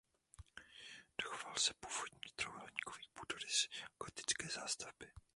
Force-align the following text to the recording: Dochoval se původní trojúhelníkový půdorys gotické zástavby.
Dochoval 1.17 1.57
se 1.57 1.73
původní 1.73 2.31
trojúhelníkový 2.35 3.09
půdorys 3.13 3.67
gotické 4.05 4.47
zástavby. 4.47 5.07